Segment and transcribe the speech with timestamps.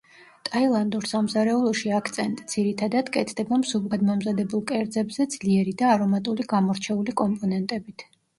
[0.47, 8.09] ტაილანდურ სამზარეულოში აქცენტი, ძირითადად, კეთდება მსუბუქად მომზადებულ კერძებზე ძლიერი და არომატული გამორჩეული კომპონენტებით.